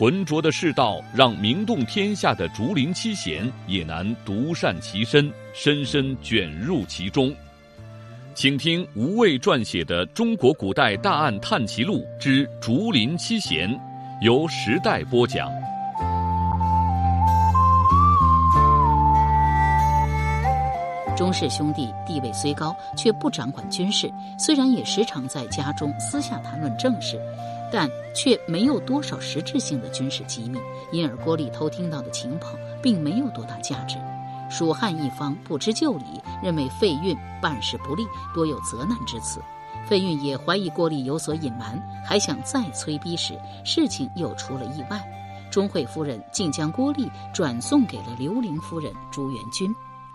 [0.00, 7.30] 浑浊的世道，让名动天下的竹林七贤也难独善其身，深深卷入其中。
[8.32, 13.68] 请听吴畏撰写的《中国古代大案探奇录之竹林七贤》，
[14.22, 15.50] 由时代播讲。
[21.14, 27.20] 钟氏兄弟地位虽高，却不掌管军事，虽然也时常在家中私下谈论政事。
[27.72, 30.58] 但却没有多少实质性的军事机密，
[30.92, 32.48] 因而郭丽偷听到的情报
[32.82, 33.96] 并没有多大价值。
[34.50, 39.40] 蜀汉一方不知就里，认为费运办事不力，多有责难之词。
[39.88, 45.00] 费运也怀疑郭丽有所隐瞒，还想再催逼时，事情又出了意外。
[45.50, 49.72] 钟会夫人竟将郭丽转送给了刘玲夫人朱元军。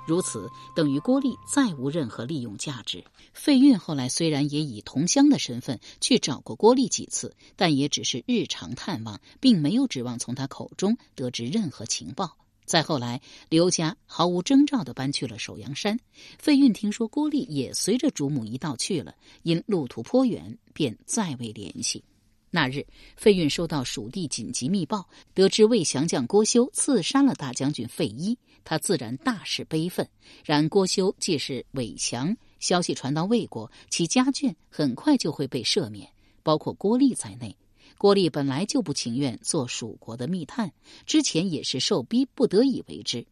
[0.08, 3.04] 如此等于郭丽再无任何利用价值。
[3.34, 12.38] 费运后来虽然也以同乡的身份去找过郭丽几次，但也只是日常探望，并没有指望从他口中得知任何情报。
[12.66, 16.00] 再后来，刘家毫无征兆地搬去了首阳山，
[16.40, 22.04] 费运听说郭丽也随着主母一道去了，因路途颇远，便再未联系。
[22.50, 30.06] 那日，费运收到蜀地紧急密报，得知魏降将郭修刺杀了大将军费祎，他自然大是悲愤。
[30.44, 36.10] 然郭修既是伪降，消息传到魏国，其家眷很快就会被赦免，
[36.44, 37.56] 包括郭丽在内。
[37.98, 40.74] 郭丽本来就不情愿做蜀国的密探，
[41.06, 43.26] 之前也是受逼不得已为之。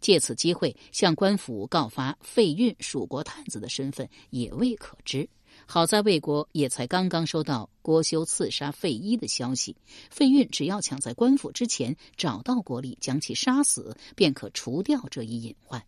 [0.00, 5.28] 借此机会向官府告发费运蜀国探子的身份，也未可知。
[5.70, 9.76] 好在魏国也才刚刚收到郭修刺杀费祎的消息，
[10.08, 15.84] 费运只要抢在官府之前找到郭丽，将其杀死，便可除掉这一隐患。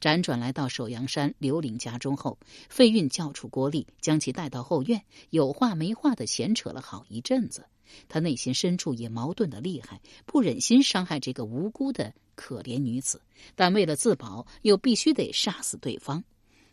[0.00, 7.66] 辗转来到首阳山刘玲家中后，费运叫出郭丽，将其带到后院，有话没话的闲扯了好一阵子。
[8.08, 13.20] 他内心深处也矛盾的厉害，不忍心伤害这个无辜的可怜女子，
[13.56, 16.22] 但为了自保，又必须得杀死对方。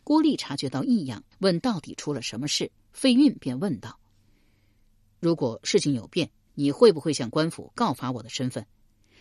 [0.08, 2.72] 郭丽察觉到异样，问到底出了什么事。
[2.92, 4.00] 费运便问道
[5.20, 8.66] ：“如果事情有变，你会不会向官府告发我的身份？”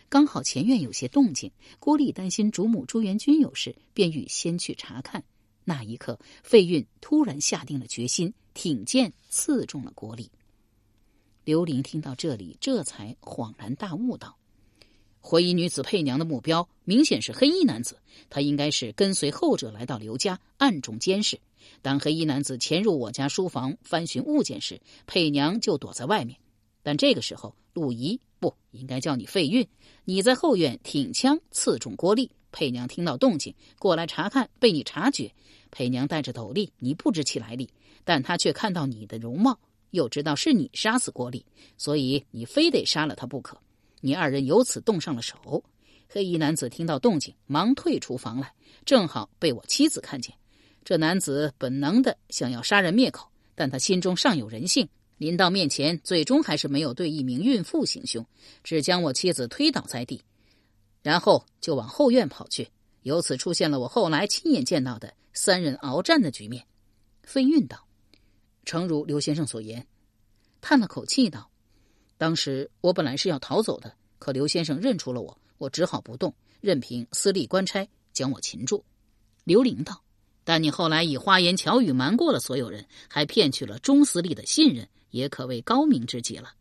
[0.07, 5.25] 刚好前院有些动静，郭丽担心主母朱元军有事，便欲先去查看。
[5.65, 10.31] 那一刻，费运突然下定了决心，挺剑刺中了郭丽。
[11.43, 14.37] 刘玲听到这里，这才恍然大悟道。
[15.27, 17.97] 回衣女子佩娘的目标明显是黑衣男子，
[18.29, 21.37] 他应该是跟随后者来到刘家，暗中监视。
[21.81, 26.39] 当黑衣男子潜入我家书房翻寻物件时，佩娘就躲在外面。
[26.81, 29.67] 但这个时候，陆仪不应该叫你费运，
[30.05, 32.31] 你在后院挺枪刺中郭丽。
[32.53, 35.29] 佩娘听到动静过来查看，被你察觉。
[35.71, 37.69] 佩娘戴着斗笠，你不知其来历，
[38.05, 39.59] 但她却看到你的容貌，
[39.91, 41.45] 又知道是你杀死郭丽，
[41.77, 43.57] 所以你非得杀了她不可。
[44.01, 45.63] 你二人由此动上了手。
[46.09, 48.53] 黑衣男子听到动静，忙退出房来，
[48.85, 50.33] 正好被我妻子看见。
[50.85, 54.87] 这男子本能的想要杀人灭口，但他心中尚有人性。
[55.17, 58.25] 临到面前，最终还是没有对一名孕妇行凶，
[58.63, 60.21] 只将我妻子推倒在地，
[61.01, 62.69] 然后就往后院跑去。
[63.01, 66.65] 由此出现了我后来亲眼见到的三人鏖战的局面。
[67.23, 67.87] 飞运道
[68.63, 69.87] ：“诚如刘先生所言。”
[70.61, 71.49] 叹了口气道。
[72.17, 78.83] 当时我本来是要逃走的，可刘先生认出了我，我只好不动，任凭司隶官差将我擒住。
[79.43, 80.03] 刘玲道
[80.43, 86.53] ：“但你后来以花言巧语瞒过了所有人，还骗取了钟司隶的信任，也可谓高明之极了。”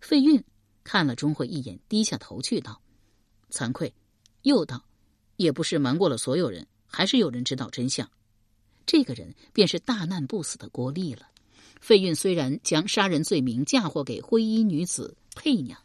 [0.00, 0.42] 费运
[0.84, 2.80] 看了钟会一眼，低下头去道
[3.50, 3.92] ：“惭愧。”
[4.42, 4.84] 又道
[5.36, 8.08] ：“也不是瞒过了所有人，还是有人知道真相。
[8.86, 11.28] 这个人便是大难不死的郭丽了。”
[11.84, 15.78] 费运虽然将杀人罪名嫁祸给灰衣女子佩娘，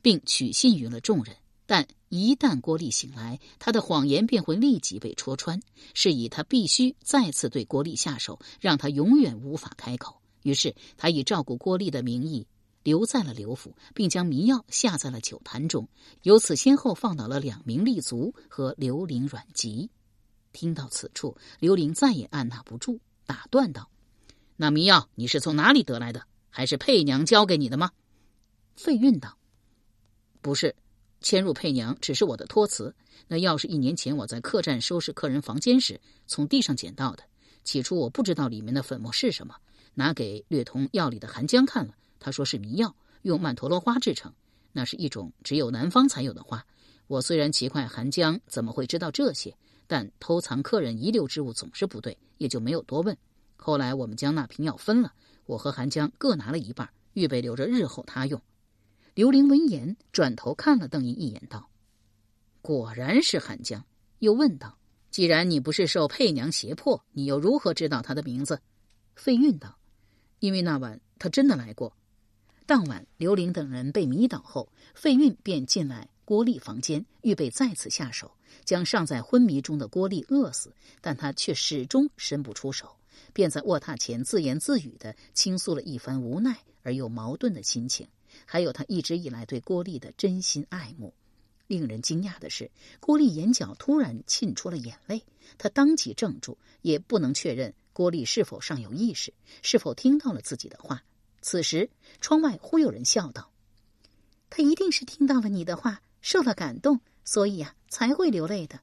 [0.00, 1.34] 并取信于了众人，
[1.66, 5.60] 但一旦郭丽醒来，他的谎言便会立即被戳穿，
[5.92, 10.20] 是以他必须再次对郭丽下手，让他永远无法开口。
[10.44, 12.46] 于是，他以照顾郭丽的名义
[12.84, 15.88] 留在了刘府，并将迷药下在了酒坛中，
[16.22, 19.90] 由此先后放倒了两名立足和刘玲阮籍。
[20.52, 23.90] 听到此处，刘玲再也按捺不住，打断道。
[24.62, 26.22] 那迷药你是从哪里得来的？
[26.50, 27.92] 还是佩娘教给你的吗？
[28.76, 29.38] 费运道
[30.42, 30.76] ：“不是，
[31.22, 32.94] 迁入佩娘只是我的托词。
[33.26, 37.24] 那药是一年前我在客栈收拾客人房间时从地上捡到的。
[37.64, 39.56] 起初我不知道里面的粉末是什么，
[39.94, 44.30] 拿给略通药理的韩江看了，他说是迷药，用曼陀罗花制成。
[44.72, 46.62] 那是一种只有南方才有的花。
[47.06, 49.56] 我虽然奇怪韩江怎么会知道这些，
[49.86, 53.16] 但偷藏客人遗留之物总是不对，也就没有多问。
[53.62, 55.12] 后来我们将那瓶药分了，
[55.44, 58.40] 我和韩江各拿了一半，预备留着日后他用。
[59.14, 61.68] 刘玲闻言，转头看了邓英一眼，道
[62.62, 63.84] ：“果然是韩江。”
[64.20, 64.78] 又问道
[65.10, 68.58] ：“既然你不是受佩娘胁迫，你又如何知道他的名字？”
[69.14, 69.76] 费运道
[70.40, 71.94] ：“因为那晚他真的来过。”
[72.64, 78.30] 当晚，刘玲等人被迷倒后，费运便进来郭丽房间，预备再次下手，
[78.64, 80.72] 将尚在昏迷中的郭丽饿死。
[81.02, 82.96] 但他却始终伸不出手，
[83.32, 88.08] 便在卧榻前自言自语的倾诉了一番无奈而又矛盾的心情。
[88.46, 91.12] 还有他一直以来对郭丽的真心爱慕。
[91.66, 95.24] 令人惊讶的是，郭丽眼角突然沁出了眼泪。
[95.56, 99.32] 他当即怔住，也不能确认郭丽是否尚有意识，
[99.62, 101.04] 是否听到了自己的话。
[101.42, 101.90] 此时，
[102.20, 103.52] 窗外忽有人笑道
[104.50, 108.80] ：“他一定是听到了你的话，受了感动，所以呀，才会流泪的。”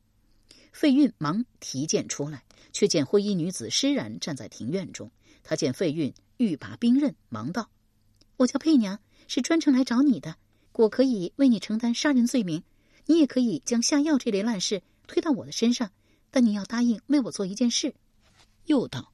[0.71, 5.11] 费运忙提剑出来，却见灰衣女子施然站在庭院中。
[5.43, 7.69] 他见费运欲拔兵刃，忙道
[8.37, 8.99] ：“我叫佩娘。”
[9.29, 10.37] 是专程来找你的，
[10.71, 12.63] 我可以为你承担杀人罪名，
[13.07, 15.91] 你也可以将下药这类烂事推到我的身上，
[16.31, 17.93] 但你要答应为我做一件事。
[18.67, 19.11] 又道：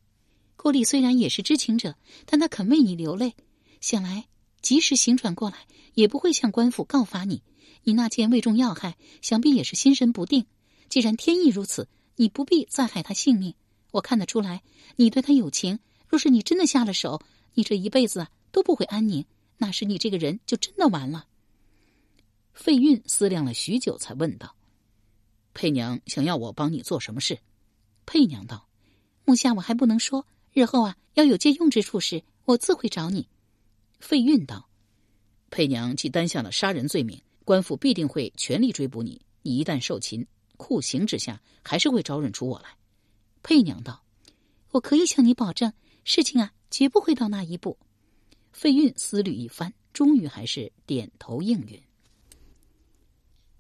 [0.56, 1.96] 郭丽虽然也是知情者，
[2.28, 3.34] 但他肯为你流泪，
[3.82, 4.28] 想来
[4.62, 5.66] 及时行转过来，
[5.96, 7.42] 也不会向官府告发你。
[7.84, 10.46] 你那件未中要害，想必也是心神不定。
[10.90, 11.88] 既然天意如此，
[12.24, 13.54] 你不必再害他性命。
[13.92, 14.64] 我看得出来，
[14.96, 15.80] 你对他有情。
[16.08, 17.22] 若是你真的下了手，
[17.54, 19.26] 你这一辈子都不会安宁。
[19.58, 21.28] 那时你这个人就真的完了。
[22.54, 24.56] 费运思量了许久，才问道
[25.54, 27.40] ：“佩娘想要我帮你做什么事？”
[28.08, 28.70] 佩娘道
[29.26, 33.28] ：“目下我还不能说，日后啊，要有借用之处时，我自会找你。”
[34.00, 34.70] 费运道
[35.52, 39.20] ：“佩娘既担下了杀人罪名，官府必定会全力追捕你。
[39.42, 40.26] 你一旦受擒，
[40.64, 42.70] 酷刑之下，还是会招认出我来。”
[43.44, 44.02] 佩娘道
[44.72, 45.74] ：“我可以向你保证，
[46.06, 47.78] 事情啊，绝不会到那一步。”
[48.54, 51.82] 费运思虑一番，终于还是点头应允。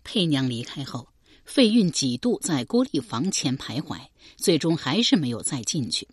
[0.05, 1.09] 佩娘离开后，
[1.43, 3.99] 费运几度在郭丽房前徘徊，
[4.37, 6.07] 最终还是没有再进去。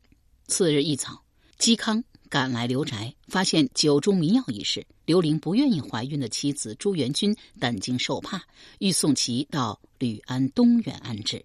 [0.49, 1.23] 次日一早，
[1.59, 8.41] 嵇康赶来刘宅，发现酒中迷药一事，刘玲不愿意怀孕的妻子朱元君担惊受怕，
[8.79, 11.45] 欲送其到吕安东远安置。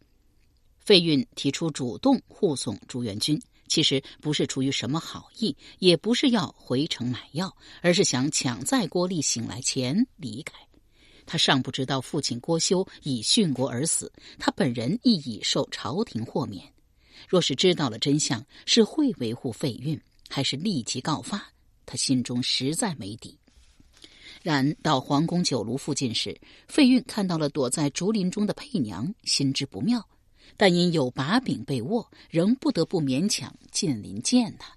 [0.77, 3.41] 费运提出主动护送朱元君。
[3.67, 10.53] 其实不是出于什么好意，也不是要回城买药，而是想抢在郭丽醒来前离开。
[11.25, 16.63] 他尚不知道父亲郭修已殉国而死，他本人亦已受朝廷豁免。
[17.27, 19.99] 若是知道了真相，是会维护费运，
[20.29, 21.51] 还是立即告发？
[21.85, 23.37] 他心中实在没底。
[24.41, 30.07] 然到皇宫酒炉附近时，费运看到了躲在竹林中的佩娘，心知不妙。
[30.57, 34.73] 但因有把柄被握，仍不得不勉强近邻见他。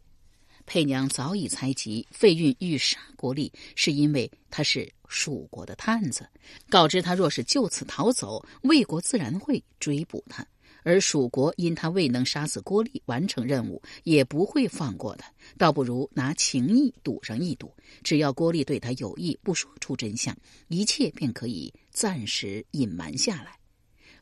[0.65, 6.29] 佩娘早已猜及费运欲杀国力，是因为他是蜀国的探子，
[6.69, 10.47] 告知他若是就此逃走，魏国自然会追捕他。
[10.88, 15.30] 而蜀国因他未能杀死郭力，完成任务，也不会放过他。
[15.59, 17.71] 倒不如拿情义赌上一赌，
[18.02, 20.35] 只要郭力对他有意，不说出真相，
[20.68, 23.59] 一切便可以暂时隐瞒下来。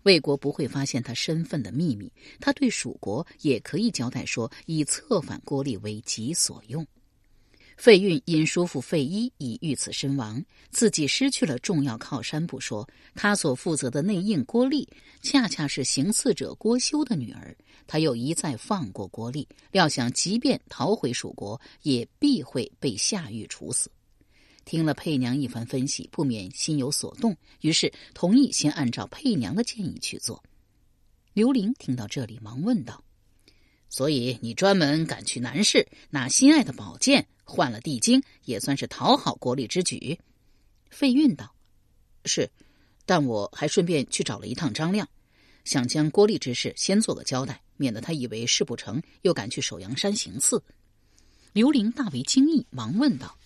[0.02, 6.84] 魏国不会发现他身份的秘密，他对蜀国也可以交代说，以策反郭丽为己所用。
[7.76, 14.88] 费运因叔父费祎已遇刺身亡，自己失去了重要靠山不说，他所负责的内应郭丽，
[15.22, 17.54] 恰恰是行刺者郭修的女儿。
[17.86, 23.90] 他又一再放过郭丽，料想即便逃回蜀国，也必会被下狱处死。
[24.64, 30.42] 听了佩娘一番分析，不免心有所动，于是同意先按照佩娘的建议去做。
[31.34, 33.04] 刘玲听到这里，忙问道
[33.88, 40.20] ：“所以你专门赶去南市，拿心爱的宝剑换了地精，也算是讨好国力之举？”
[40.90, 41.54] 费运道
[42.26, 42.50] ：“是，
[43.06, 45.08] 但我还顺便去找了一趟张亮，
[45.64, 50.62] 想将郭丽之事先做个交代，免得他以为事不成，又赶去首阳山行刺。”
[51.54, 53.38] 刘玲大为惊异，忙问道：“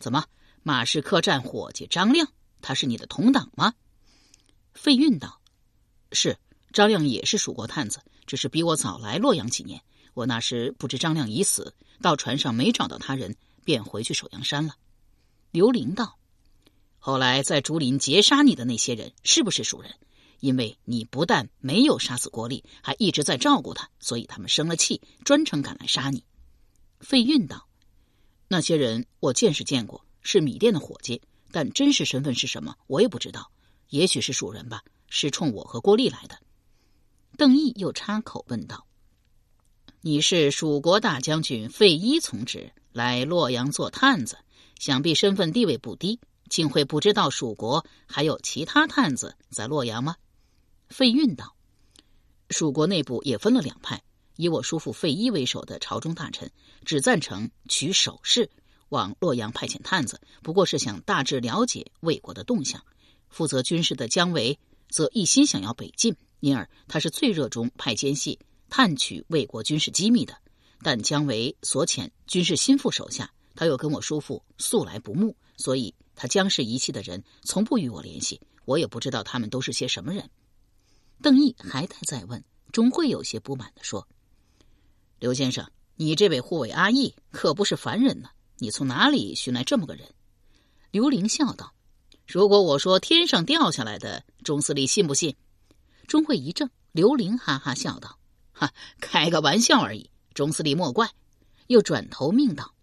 [0.00, 0.24] 怎么？”
[0.64, 3.74] 马氏客栈伙计张亮，他是你的同党吗？
[4.74, 5.40] 费运道
[6.12, 6.36] ：“是，
[6.72, 9.80] 张亮也是蜀国探子，只是比我早来洛阳几年。
[10.14, 13.36] 我那时不知张亮已死，到船上没找到他人，
[13.68, 14.76] 便回去首阳山了。”
[15.52, 16.18] 刘玲道
[16.98, 19.94] ：“后来在竹林劫杀你的那些人是不是蜀人？
[20.40, 26.24] 因为你不但没有杀死郭丽，还一直在照顾他，所以他们生了气，专程赶来杀你。”
[27.00, 27.68] 费运道
[28.48, 31.20] ：“那些人我见是见过，是米店的伙计，
[31.52, 33.52] 但真实身份是什么，我也不知道。
[33.90, 36.40] 也许是蜀人吧，是冲我和郭丽来的。”
[37.36, 38.86] 邓毅又插口问道
[40.08, 44.38] ：“你是蜀国大将军费祎从职，来洛阳做探子，
[44.78, 50.16] 想必身份地位不低，竟会不知道蜀国还有其他探子在洛阳吗？”
[50.88, 51.54] 费运道
[52.48, 54.02] ：“蜀国内部也分了两派，
[54.36, 56.50] 以我叔父费祎为首的朝中大臣，
[56.86, 58.48] 只赞成取首势，
[58.88, 62.80] 往洛阳派遣探子，不过是想大致了解魏国的动向；
[63.28, 68.38] 负责军事的姜维则一心想要北进。”因而，他是最热衷派奸细
[68.68, 70.36] 探取魏国军事机密的。
[70.82, 80.30] 但姜维所遣军事心腹手下，他又跟我叔父素来不睦，所以他姜氏一系的人从不与我联系，我也不知道他们都是些什么人。
[81.20, 84.06] 邓毅还待再问，钟会有些不满地说
[85.18, 90.14] ：“刘先生，你这位护卫阿义可不是凡人呢，你从哪里寻来这么个人？”
[90.92, 91.74] 刘玲笑道
[92.24, 95.34] ：“如果我说天上掉下来的，钟司令信不信？”
[96.06, 98.17] 钟会一怔，刘玲哈哈笑道
[98.58, 101.10] ：“哈，开个玩笑而已，钟司令莫怪。”
[101.68, 102.74] 又转头命道：“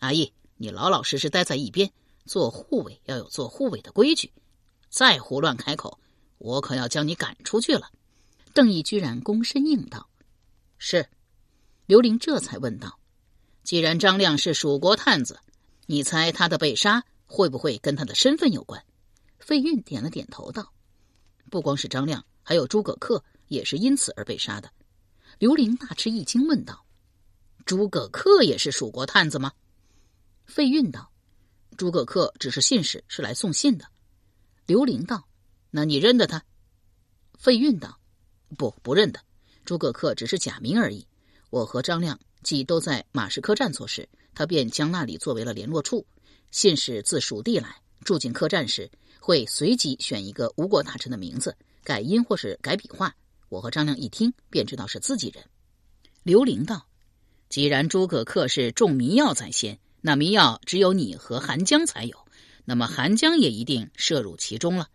[0.00, 1.92] 阿义，你老老实实待在一边，
[2.24, 4.32] 做护卫要有做护卫的规矩，
[4.88, 5.98] 再胡乱开口，
[6.38, 7.90] 我可要将你赶出去了。”
[8.54, 10.08] 邓毅居然躬身应道
[10.78, 11.08] ：“是。”
[11.86, 12.98] 刘玲这才问道
[13.62, 15.38] ：“既然张亮是蜀国探子，
[15.86, 18.84] 你猜他的被杀会不会跟他的身份有关？”
[19.38, 20.72] 费运点了点头道
[21.50, 24.70] ：“不光是张亮。”还有诸葛恪也是因此而被杀的。
[25.38, 26.84] 刘玲大吃一惊，问道
[27.64, 29.52] ：“诸葛恪也是蜀国探子吗？”
[30.46, 31.12] 费运道
[31.78, 33.86] ：“诸葛恪只是信使，是来送信的。”
[34.66, 35.28] 刘玲道
[35.70, 36.44] ：“那你认得他？”
[37.38, 38.00] 费运道
[38.58, 39.20] ：“不，不认得。
[39.64, 41.06] 诸葛恪只是假名而已。
[41.50, 46.04] 我和张亮既都在马氏客栈做事，他便将那里作为了联络处。
[46.50, 48.90] 信使自蜀地来，住进客栈时，
[49.20, 53.14] 会随即选一个吴国大臣的名字。”改音或是改笔画，
[53.48, 55.44] 我和张亮一听便知道是自己人。
[56.22, 56.86] 刘玲道
[57.48, 62.26] ：“既然诸葛恪是中迷药在先，那迷药只有你和韩江才有，
[62.64, 64.88] 那么韩江也一定涉入其中了。”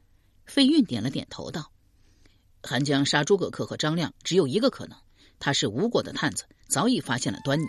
[0.45, 1.72] 费运点了点头道
[2.62, 4.98] ：“韩江杀诸葛恪和张亮只有一个可能，
[5.39, 7.65] 他是吴国的探子，早已发现了端倪。”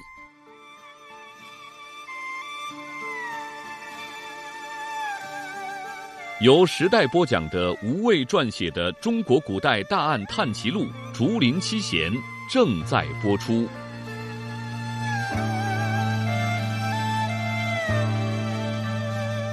[6.45, 12.13] 由时代播讲的吴畏撰写的《中国古代大案探奇录·竹林七贤》
[12.53, 13.67] 正在播出。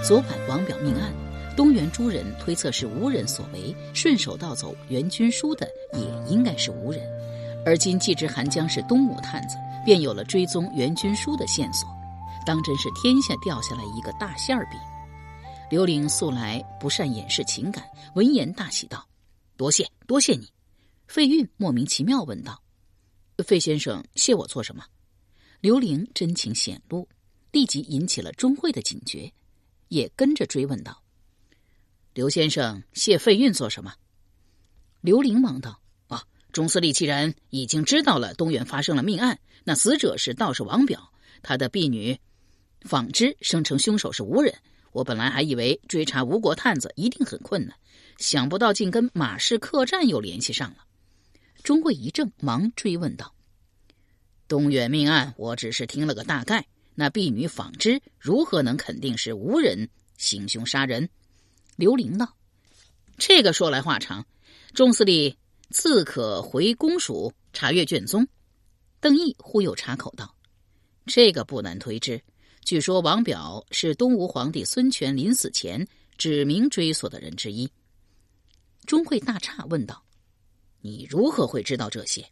[0.05, 1.13] 昨晚王表命案，
[1.55, 7.01] 东原诸人推测是吴人所为，顺手盗走袁军书的也应该是吴人。
[7.65, 9.55] 而今既知韩江是东吴探子，
[9.86, 11.88] 便有了追踪袁军书的线索，
[12.45, 14.77] 当真是天下掉下来一个大馅儿饼。
[15.71, 19.07] 刘玲素来不善掩饰情感，闻言大喜道
[19.55, 20.45] ：“多谢，多谢你。”
[21.07, 22.61] 费运莫名其妙问道
[23.47, 24.83] ：“费先生，谢我做什么？”
[25.61, 27.07] 刘玲真情显露，
[27.53, 29.31] 立即引起了钟会的警觉，
[29.87, 31.01] 也跟着追问道
[32.13, 33.93] ：“刘先生，谢费运做什么？”
[34.99, 42.19] 刘玲忙道：“啊，钟司令既然已经知道了东原发生了命案，那死者是道士王表，他的婢女
[42.81, 44.53] 纺织声称凶手是吴人。”
[44.91, 47.75] 我本来还以为追查吴国探子一定很困难，
[48.17, 50.77] 想不到竟跟马氏客栈又联系上了。
[51.63, 53.33] 钟会一怔，忙追问道
[54.48, 56.65] ：“东远命案，我只是听了个大概。
[56.93, 61.10] 那婢女纺织如何能肯定是吴人行凶杀人？”
[61.77, 62.36] 刘玲道
[63.17, 64.25] ：“这个说来话长，
[64.74, 65.36] 钟司令
[65.69, 68.27] 自可回公署查阅卷宗。”
[69.00, 70.36] 邓毅忽又插口道
[71.07, 72.21] ：“这个不难推知。”
[72.63, 75.85] 据说王表是东吴皇帝孙权临死前
[76.17, 77.69] 指名追索的人之一。
[78.85, 80.03] 钟会大诧，问道
[80.81, 82.25] ：“你如何会知道这些？”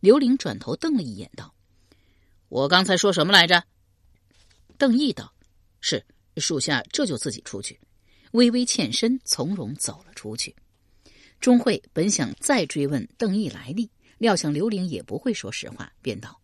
[0.00, 1.54] 刘玲转头瞪了一眼，道
[2.48, 3.64] ：“我刚才说什么来着？”
[4.76, 5.32] 邓毅道
[5.80, 6.04] ：“是，
[6.36, 7.78] 属下这就自己出去。”
[8.32, 10.54] 微微欠身，从容走了出去。
[11.40, 16.38] 钟会本想再追问邓毅来历，料想刘玲也不会说实话，便道：“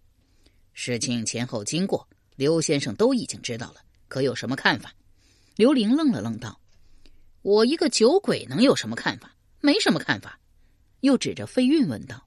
[0.72, 4.92] 事情前后经过。”刘先生都已经知道了，可有什么看法？
[5.56, 6.60] 刘玲愣了愣，道
[7.42, 9.36] ：“我一个酒鬼能有什么看法？
[9.60, 10.40] 没什么看法。”
[11.00, 12.26] 又指着费运问道：“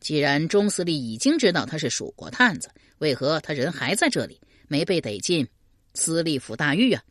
[0.00, 5.48] 既然钟司令已经知道他是蜀国探子，为何他人还在这里，没被逮进
[5.94, 7.02] 司隶府大狱啊？”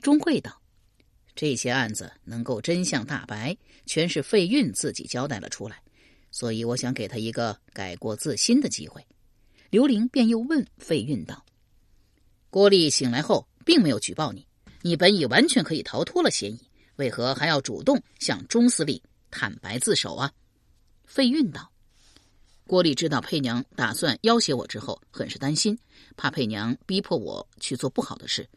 [0.00, 0.62] 钟会道
[1.34, 5.82] ：“这些案子能够真相大白，全是费运自己交代了出来，
[6.30, 9.04] 所以我想给他一个改过自新的机会。
[9.70, 11.44] 刘玲便又问费运道
[12.50, 14.46] ：“郭丽醒来后并没有举报你，
[14.82, 16.60] 你本已完全可以逃脱了嫌疑，
[16.96, 20.32] 为何还要主动向钟司令坦白自首啊？”
[21.04, 21.70] 费运道
[22.66, 25.78] ：“郭丽知道佩娘打算要挟我之后，很是担心，
[26.16, 28.48] 怕佩娘逼迫我去做不好的事，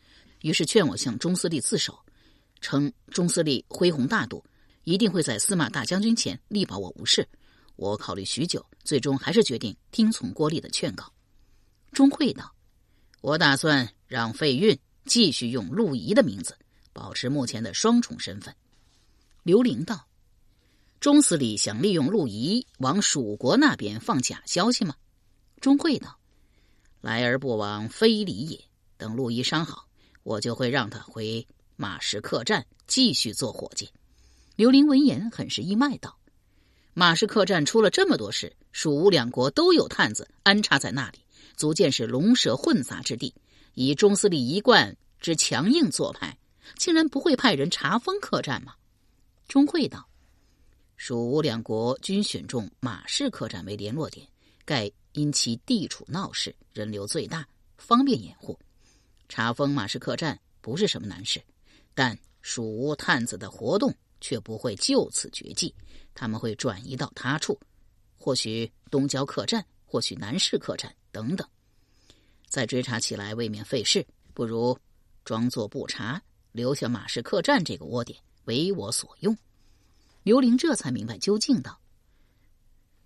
[0.41, 1.97] 于是劝我向钟司令自首。”
[2.61, 4.43] 称钟司令恢宏大度，
[4.83, 7.25] 一定会在司马大将军前力保我无事。
[7.77, 11.13] 我考虑许久，最终还是决定听从郭丽的劝告。
[11.91, 12.55] 钟会道
[13.21, 16.57] ：“我打算让费运继续用陆仪的名字，
[16.91, 18.55] 保持目前的双重身份。”
[19.45, 20.07] 刘玲道
[20.99, 24.95] ：“钟司礼想利用陆仪往蜀国那边放假消息吗？”
[25.61, 26.17] 钟会道
[26.99, 28.59] ：“来而不往非礼也。
[28.97, 29.87] 等陆仪伤好，
[30.23, 31.45] 我就会让他回。”
[31.77, 33.91] 马氏客栈继续做伙计。
[34.55, 36.17] 刘玲闻言很是意外，道
[36.95, 41.19] ：“马氏客栈出了这么多事，蜀吴两国都有探子安插在那里，
[41.55, 43.33] 足见是龙蛇混杂之地。
[43.73, 46.37] 以钟司令一贯之强硬做派，
[46.77, 48.73] 竟然不会派人查封客栈吗？”
[49.47, 50.07] 钟会道
[50.97, 54.27] ：“蜀吴两国均选中马氏客栈为联络点，
[54.65, 57.47] 盖因其地处闹市，人流最大，
[57.77, 58.59] 方便掩护。
[59.27, 61.41] 查封马氏客栈不是什么难事。”
[61.95, 65.73] 但蜀吴探子的活动却不会就此绝迹，
[66.13, 67.59] 他们会转移到他处，
[68.19, 71.47] 或许东郊客栈，或许南市客栈等等。
[72.47, 74.77] 再追查起来未免费事，不如
[75.23, 76.21] 装作不查，
[76.51, 79.35] 留下马氏客栈这个窝点为我所用。
[80.23, 81.79] 刘玲这才明白究竟道：“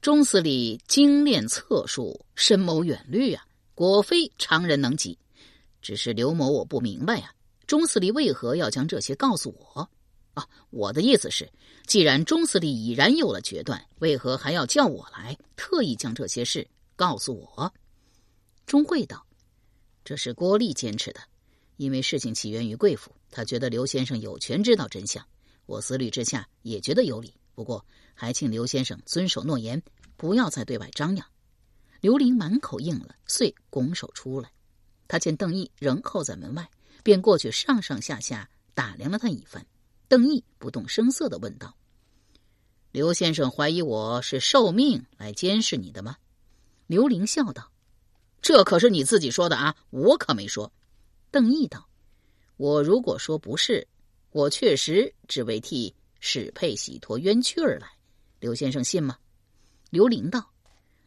[0.01, 5.17] 钟司礼精炼策术，深谋远虑啊，果非常人能及。
[5.81, 7.33] 只是刘某我不明白呀。”
[7.67, 9.89] 钟司礼为何要将这些告诉我？
[10.33, 11.51] 啊，我的意思是，
[11.85, 17.71] 既然钟司令已然有了决断，为何还要叫我来，特意将这些事告诉我？
[18.65, 19.25] 钟会道
[20.03, 21.21] ：“这是郭丽坚持的，
[21.77, 25.25] 因为事情起源于贵府，他觉得刘先生有权知道真相。
[25.65, 27.33] 我思虑之下，也觉得有理。
[27.53, 29.81] 不过，还请刘先生遵守诺言，
[30.17, 31.25] 不要再对外张扬。”
[32.01, 34.51] 刘玲满口应了，遂拱手出来。
[35.07, 36.67] 他见邓毅仍候在门外。
[37.03, 39.65] 便过去上上下下打量了他一番，
[40.13, 41.75] 邓毅不动声色的问道
[42.93, 46.17] ：“刘先生怀疑我是受命来监视你的吗？”
[46.85, 47.71] 刘玲笑道
[48.39, 50.71] ：“这可是你自己说的啊，我可没说。”
[51.31, 51.89] 邓毅道
[52.57, 53.87] ：“我如果说不是，
[54.29, 57.87] 我确实只为替史佩洗脱冤屈而来。
[58.39, 59.17] 刘先生信吗？”
[59.89, 60.47] 刘玲道：“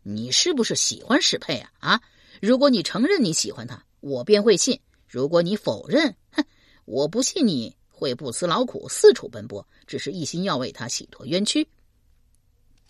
[0.03, 1.71] 你是不是喜欢史佩啊？
[1.79, 2.03] 啊，
[2.43, 6.45] 如果你承认你喜欢他，我便会信。”如果你否认，哼，
[6.87, 11.67] 我不信你会不辞劳苦四处奔波，只是一心要为他洗脱冤屈。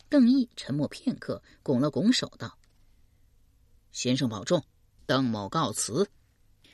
[0.09, 2.59] 邓毅沉默片刻，拱了拱手道
[3.93, 4.65] ：“先生保重，
[5.07, 6.11] 邓某告辞。”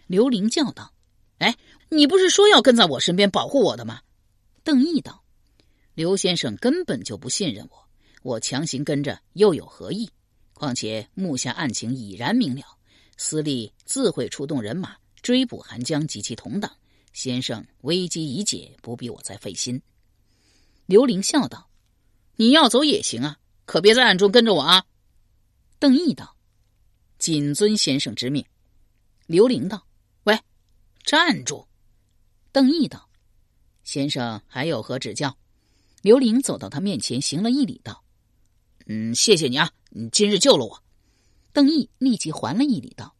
[0.09, 0.95] 刘玲叫道
[1.39, 1.55] ：“哎，
[1.91, 4.01] 你不是说要跟在我身边保护我的吗？”
[4.65, 5.23] 邓毅道
[5.93, 7.89] ：“刘先生根本就不信任我，
[8.23, 10.09] 我强行跟着又有何意？
[10.55, 12.63] 况且目下案情已然明了，
[13.19, 16.77] 司隶自会出动人马。”追捕韩江及其同党，
[17.13, 19.81] 先生危机已解，不必我再费心。
[20.87, 21.71] 刘玲笑道
[22.37, 24.85] ：“你要走也行啊，可别在暗中跟着我啊。”
[25.79, 26.37] 邓毅道
[27.19, 28.45] ：“谨遵先生之命。”
[29.27, 29.87] 刘玲道
[30.25, 30.39] ：“喂，
[31.05, 31.67] 站住！”
[32.53, 33.09] 邓毅道
[33.85, 35.37] ：“先生还有何指教？”
[36.03, 38.03] 刘玲走到他面前，行了一礼，道
[38.87, 40.83] ：“嗯，谢谢你啊，你今日救了我。”
[41.53, 43.15] 邓毅立即还了一礼，道。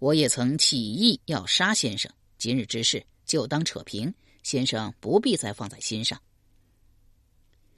[0.00, 2.12] 我也曾起意要杀先生，
[2.44, 6.20] 今日之事就当扯平，先生不必再放在心上。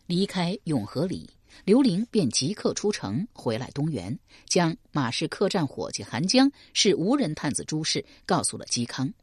[0.06, 1.30] 离开永和里，
[1.64, 9.14] 刘玲便即刻出城回来东园，将马氏客栈伙计韩江是无人探子朱氏告诉了嵇康。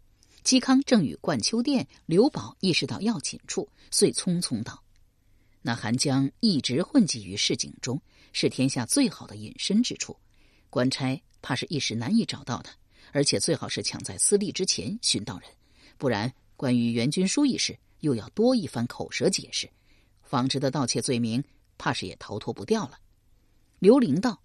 [0.45, 4.81] 嵇康正与冠秋殿刘宝意识到要紧处，遂匆匆道
[5.61, 8.01] ：“那韩江一直混迹于市井中，
[8.31, 10.15] 是天下最好的隐身之处，
[10.69, 12.73] 官差怕是一时难以找到他。”
[13.13, 15.49] 而且最好是抢在私立之前寻到人，
[15.97, 19.69] 不然关于袁军书一事又要多一番口舌解释，
[20.23, 21.41] 纺织的盗窃罪名
[21.77, 22.99] 怕是也逃脱不掉了。
[23.77, 24.41] 刘玲道：“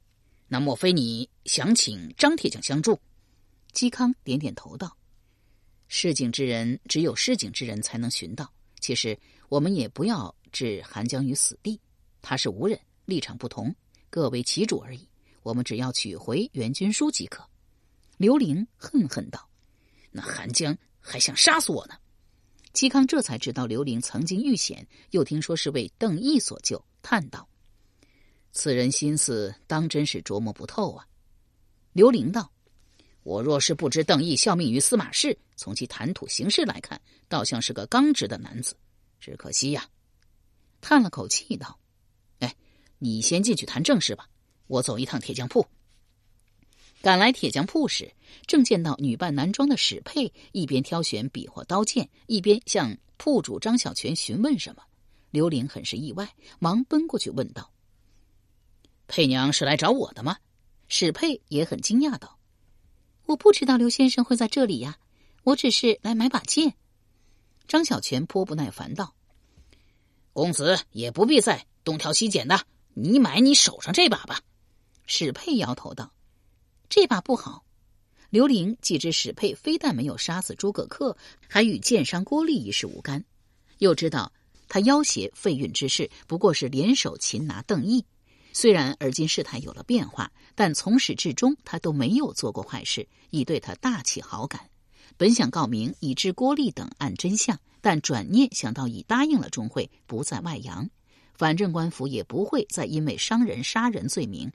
[0.48, 3.00] 那莫非你想请张铁匠相助？”
[3.72, 4.96] 嵇康点点头道
[5.88, 8.52] ：“市井之人只有市井之人才能寻到。
[8.80, 11.80] 其实我们也不要置韩江于死地，
[12.20, 13.74] 他是无人，立场不同，
[14.10, 15.08] 各为其主而已。
[15.42, 17.42] 我们只要取回袁军书即可。”
[18.18, 19.48] 刘玲恨恨道
[20.10, 21.94] ：“那韩江还想杀死我呢。”
[22.74, 27.48] 嵇康这才知道刘玲曾经遇险，又听说是为邓毅所救，叹道
[28.52, 31.06] ：“此人心思当真是琢磨不透啊。”
[31.94, 32.52] 刘玲道
[33.22, 38.76] ：“我若是不知邓毅效命于司马氏，从其谈吐行事来看，倒像是个刚直的男子，
[39.20, 39.88] 只可惜呀。”
[40.80, 41.78] 叹了口气道
[42.40, 42.54] ：“哎，
[42.98, 44.28] 你先进去谈正事吧，
[44.66, 45.64] 我走一趟铁匠铺。”
[47.00, 48.12] 赶来铁匠铺时，
[48.46, 54.82] 正见到女扮男装的史佩一边挑选笔或刀剑，一边向铺主张小泉询问什么。
[55.30, 57.70] 刘玲很是意外，忙奔过去问道
[59.06, 60.38] ：“佩娘是来找我的吗？”
[60.88, 62.38] 史佩也很惊讶道
[63.26, 64.98] ：“我不知道刘先生会在这里呀，
[65.44, 66.74] 我只是来买把剑。”
[67.68, 69.14] 张小泉颇不耐烦道
[70.32, 72.58] ：“公子也不必再东挑西拣的，
[72.94, 74.40] 你买你手上这把吧。”
[75.06, 76.12] 史佩摇头道。
[76.88, 77.64] 这把不好。
[78.30, 81.16] 刘玲既知史佩非但没有杀死诸葛恪，
[81.48, 83.24] 还与剑伤郭立一事无干，
[83.78, 84.32] 又知道
[84.68, 88.04] 他要挟废运之事不过是联手擒拿邓毅。
[88.52, 94.68] 虽然而今事态有了变化，但从始至终他都没有做过坏事，已对他大起好感。
[95.16, 100.88] 本想告明以知郭立等案真相，但转念想到已答应了钟会，不在外扬，
[101.34, 104.50] 反正官府也不会再因为伤人杀人罪名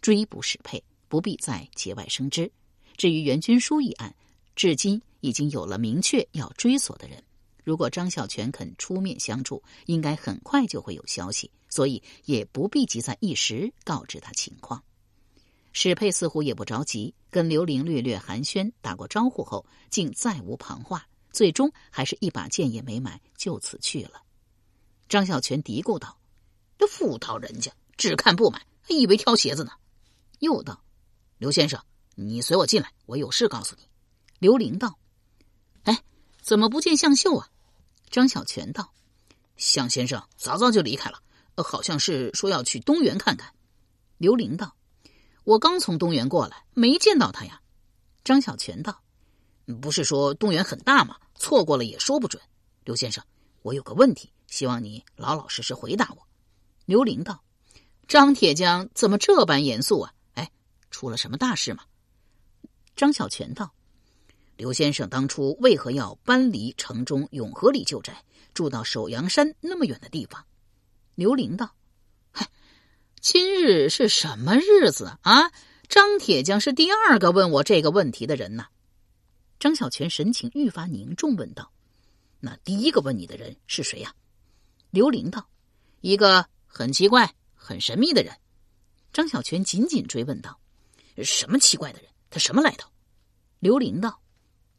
[0.00, 0.82] 追捕史佩。
[1.08, 2.50] 不必再节外生枝。
[2.96, 4.14] 至于袁军书一案，
[4.54, 7.22] 至今已经有了明确要追索的人。
[7.64, 14.82] 如果张小泉肯出面相助，应该很快就会有消息，所以也不必急在一时告知他情况。
[15.72, 24.22] 史佩似乎也不着急，跟刘玲略略寒暄打过招呼后，竟再无旁话，最终还是一把剑也没买，就此去了。
[25.08, 26.18] 张小泉嘀咕道
[26.78, 29.72] ：“这妇道人家只看不买，还以为挑鞋子呢。”
[30.40, 30.82] 又道。
[31.38, 31.80] 刘先生，
[32.16, 33.84] 你随我进来，我有事告诉你。
[34.40, 34.98] 刘玲道
[35.84, 36.02] ：“哎，
[36.42, 37.48] 怎么不见向秀啊？”
[38.10, 38.92] 张小泉道
[39.56, 41.22] ：“向先生早早就离开了，
[41.56, 43.54] 好像是说要去东园看看。”
[44.18, 44.74] 刘玲道
[45.44, 47.60] ：“我刚从东园过来，没见到他呀。”
[48.24, 49.00] 张小泉道
[49.80, 51.16] ：“不是说东园很大吗？
[51.36, 52.42] 错过了也说不准。”
[52.82, 53.22] 刘先生，
[53.62, 56.26] 我有个问题，希望你老老实实回答我。
[56.84, 57.44] 刘玲道
[58.08, 60.12] ：“张铁匠怎么这般严肃啊？”
[60.98, 61.84] 出了什么大事吗？
[62.96, 63.72] 张小泉道
[64.58, 70.44] ：“刘先生当初为何要搬离城中永和里旧宅，住到首阳山那么远的地方？”
[71.14, 71.72] 刘玲道
[72.34, 72.48] ：“嗨，
[73.20, 75.52] 今日是什么日子啊？
[75.88, 78.66] 张铁匠是第二个问我这个问题的人呐。”
[79.60, 81.70] 张小泉神情愈发凝重，问道
[82.42, 84.12] ：“那第一个问你的人是谁呀？”
[84.90, 85.48] 刘玲道
[86.02, 88.34] ：“一个很奇怪、很神秘的人。”
[89.14, 90.58] 张小泉紧紧追问道。
[91.24, 92.10] 什么奇怪的人？
[92.30, 92.90] 他什么来头？
[93.58, 94.20] 刘玲道：“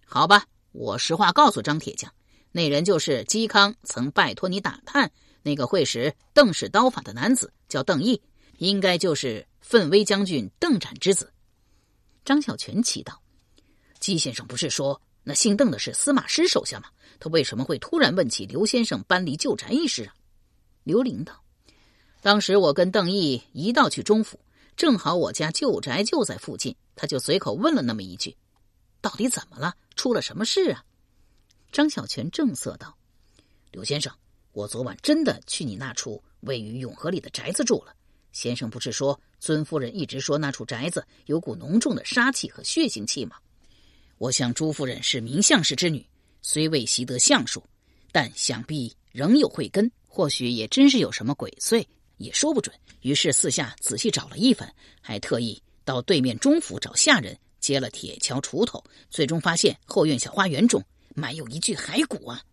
[0.06, 2.14] 好吧，我实话告诉张铁匠，
[2.52, 8.22] 那人就是嵇康曾拜托你打探那个会使邓氏刀法的男子，叫邓毅，
[8.60, 11.34] 应该就是奋威将军邓展之子。”
[12.24, 13.20] 张小泉奇道
[14.00, 16.90] ：“嵇先生不是说那姓邓的是司马师手下吗？
[17.20, 20.14] 他为什么会突然问起刘先生搬离旧宅一事啊？”
[20.86, 21.44] 刘玲道
[22.22, 24.40] ：“当时我跟邓毅一道去中府。”
[24.80, 28.38] 正好我家旧宅就在附近，他就随口问了那么一句
[29.04, 29.76] ：“到底怎么了？
[29.98, 30.82] 出了什么事啊？”
[31.70, 32.98] 张小泉正色道
[33.72, 34.16] ：“刘先生，
[34.54, 37.94] 我昨晚真的去你那处位于永和里的宅子住了。
[38.32, 43.36] 先生不是说尊夫人一直说那处宅子有股浓重的杀气和血腥气吗？
[44.18, 46.08] 我想朱夫人是名相氏之女，
[46.42, 47.62] 虽未习得相术，
[48.14, 51.86] 但想必仍有慧根，或许也真是有什么鬼祟。”
[52.20, 52.74] 也说不准。
[53.02, 60.84] 于是四下仔细找了一番，还特意到对面中府找下人接了铁锹、锄头，最终发现后院小花园中
[61.16, 62.44] 埋有一具骸骨啊！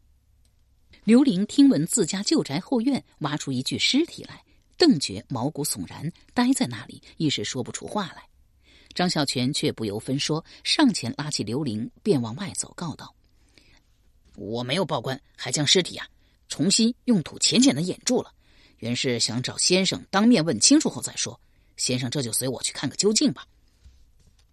[1.04, 4.42] 刘玲听闻自家旧宅后院挖出一具尸体来，
[4.76, 8.24] 顿觉毛骨悚然，呆在那里，一时说不出话来。
[8.94, 13.14] 张孝全却不由分说，上前拉起刘玲，便往外走，告道
[14.36, 16.08] ：“我没有报官，还将尸体啊
[16.48, 18.32] 重新用土浅浅的掩住了。”
[18.78, 21.40] 原是想找先生当面问清楚后再说，
[21.76, 23.46] 先生这就随我去看个究竟吧。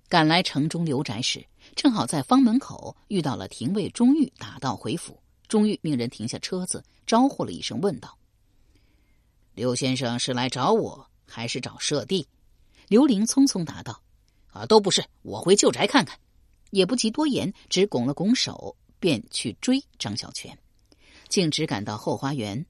[0.07, 5.19] 赶来城中刘宅时，正好在方门口遇到了廷尉钟玉打道回府。
[5.47, 8.17] 钟玉命人停下车子，招呼了一声，问道
[9.53, 12.27] ：“刘先生是来找我，还是找舍弟？”
[12.88, 14.01] 刘玲匆匆答道
[14.51, 16.17] ：“啊，都不是，我回旧宅看看。”
[16.71, 20.57] 也不及多言，只拱了拱手，便去追张小泉，
[21.27, 22.65] 径直赶到后花园。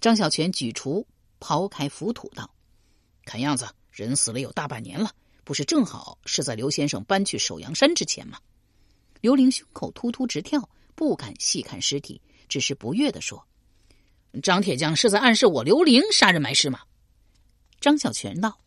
[0.00, 1.04] 张小泉举锄
[1.40, 2.50] 刨开浮土道
[3.24, 5.10] ：“看样子人死了有大半年了，
[5.42, 8.38] 不是正好是在刘先生搬去首阳山之前吗？”
[9.22, 13.44] 刘玲胸口突突直跳，不敢细看尸体，只是不悦地说
[14.42, 16.80] ：“张铁匠是在暗示我刘玲杀人埋尸吗？”
[17.80, 18.60] 张小泉道：“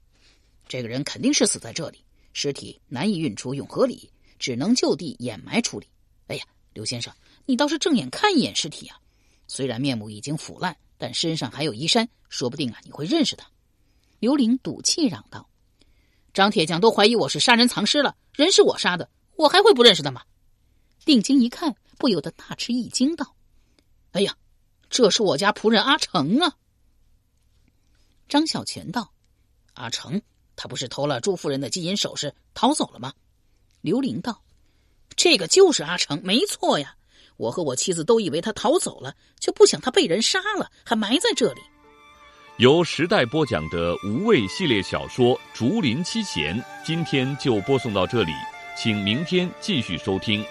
[0.68, 5.88] 这个人肯定是死在这里，尸体难以运出永和里，只能就地掩埋处理。
[6.28, 7.14] 哎呀，刘先生，
[7.46, 9.00] 你倒是正眼看一眼尸体啊！
[9.48, 13.48] 虽然面目已经腐烂，但身上还有衣衫，说不定啊，你会认识他。”
[14.20, 15.50] 刘玲赌气嚷道
[16.36, 20.22] ：“张铁匠都怀疑我是杀人藏尸了，人是我杀的，我还会不认识他吗？”
[21.06, 23.34] 定睛一看，不由得大吃一惊，道
[24.12, 24.36] ：“哎呀，
[24.90, 26.58] 这是我家仆人阿成啊！”
[28.28, 29.12] 张小泉道
[29.74, 30.22] ：“阿成，
[30.58, 33.14] 他不是偷了朱夫人的金银首饰逃走了吗？”
[33.82, 34.44] 刘玲道
[35.16, 36.98] ：“这个就是阿成，没错呀。
[37.40, 41.62] 我和我妻子都以为他逃走了，却不想他被人杀了，还埋在这里。”
[42.60, 48.34] 由时代播讲的无畏系列小说《竹林七贤》，今天就播送到这里，
[48.78, 50.44] 请明天继续收听。